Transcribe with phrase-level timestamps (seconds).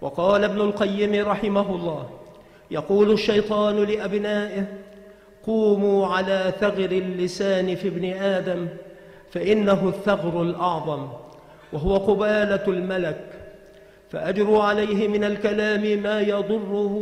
[0.00, 2.08] وقال ابن القيم رحمه الله
[2.70, 4.66] يقول الشيطان لأبنائه
[5.46, 8.68] قوموا على ثغر اللسان في ابن آدم
[9.30, 11.08] فإنه الثغر الأعظم
[11.72, 13.24] وهو قبالة الملك
[14.10, 16.94] فأجروا عليه من الكلام ما يضره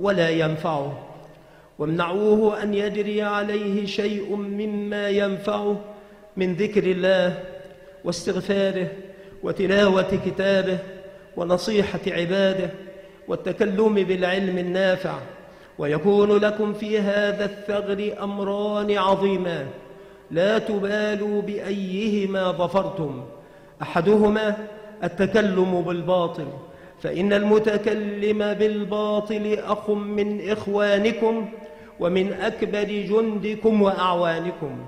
[0.00, 0.98] ولا ينفعه
[1.78, 5.80] وامنعوه أن يجري عليه شيء مما ينفعه
[6.36, 7.42] من ذكر الله
[8.04, 8.88] واستغفاره
[9.42, 10.78] وتلاوة كتابه
[11.36, 12.70] ونصيحة عباده
[13.28, 15.14] والتكلم بالعلم النافع
[15.78, 19.66] ويكون لكم في هذا الثغر أمران عظيمان
[20.30, 23.24] لا تبالوا بأيهما ظفرتم.
[23.82, 24.56] أحدهما
[25.04, 26.46] التكلم بالباطل
[27.02, 31.48] فإن المتكلم بالباطل أخ من إخوانكم
[32.00, 34.78] ومن أكبر جندكم وأعوانكم.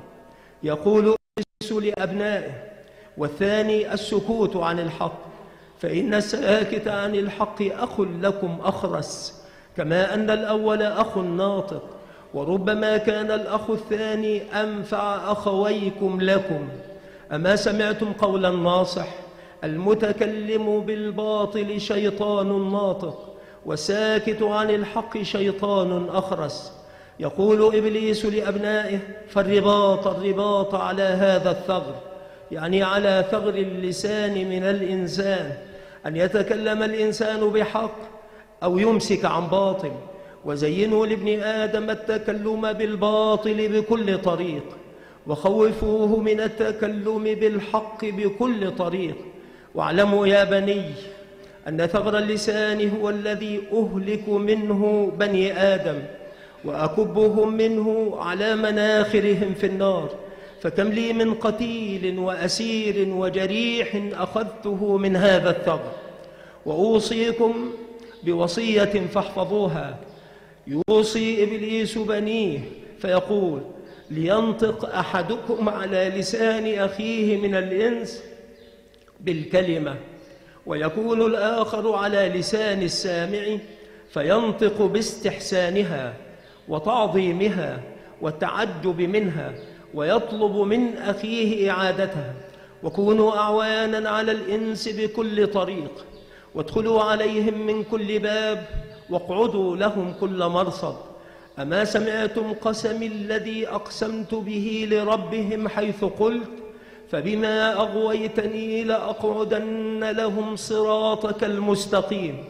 [0.63, 1.15] يقول
[1.71, 2.51] لأبنائه
[3.19, 5.29] والثاني السكوت عن الحق
[5.81, 9.43] فإن الساكت عن الحق أخ لكم أخرس
[9.77, 11.83] كما أن الأول أخ ناطق
[12.35, 16.69] وربما كان الأخ الثاني أنفع أخويكم لكم.
[17.33, 19.07] أما سمعتم قول الناصح
[19.65, 23.35] المتكلم بالباطل شيطان ناطق
[23.67, 26.73] وساكت عن الحق شيطان أخرس.
[27.21, 28.99] يقول إبليس لأبنائه
[29.29, 31.95] فالرباط الرباط على هذا الثغر
[32.51, 35.68] يعني على ثغر اللسان من الإنسان.
[36.09, 37.97] أن يتكلم الإنسان بحق
[38.63, 39.93] أو يمسك عن باطل.
[40.45, 44.63] وزينوا لابن آدم التكلم بالباطل بكل طريق
[45.27, 49.17] وخوفوه من التكلم بالحق بكل طريق.
[49.75, 50.83] واعلموا يا بني
[51.69, 55.99] أن ثغر اللسان هو الذي أهلك منه بني آدم
[56.65, 60.09] وأكبهم منه على مناخرهم في النار.
[60.61, 65.93] فكم لي من قتيل وأسير وجريح أخذته من هذا الثغر.
[66.67, 67.73] وأوصيكم
[68.25, 69.99] بوصية فاحفظوها.
[70.67, 72.59] يوصي إبليس بنيه
[72.99, 73.61] فيقول
[74.11, 78.23] لينطق أحدكم على لسان أخيه من الإنس
[79.21, 79.97] بالكلمة
[80.67, 83.59] ويكون الآخر على لسان السامع
[84.11, 86.15] فينطق باستحسانها
[86.69, 87.81] وتعظيمها
[88.21, 89.55] والتعجب منها.
[89.95, 92.35] ويطلب من أخيه إعادتها.
[92.83, 96.05] وكونوا أعوانا على الإنس بكل طريق.
[96.55, 98.67] وادخلوا عليهم من كل باب.
[99.11, 100.97] واقعدوا لهم كل مرصد.
[101.59, 106.51] أما سمعتم قسمي الذي أقسمت به لربهم حيث قلت
[107.11, 112.45] فبما أغويتني لأقعدن لهم صراطك المستقيم.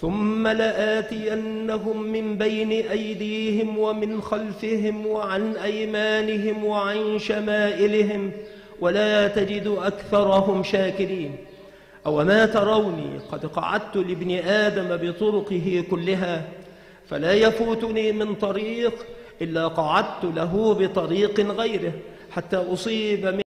[0.00, 8.32] ثم لآتينهم من بين أيديهم ومن خلفهم وعن أيمانهم وعن شمائلهم
[8.80, 11.36] ولا تجد أكثرهم شاكرين.
[12.06, 16.44] أو ما تروني قد قعدت لابن آدم بطرقه كلها
[17.08, 19.06] فلا يفوتني من طريق
[19.42, 21.92] إلا قعدت له بطريق غيره
[22.30, 23.45] حتى أصيب من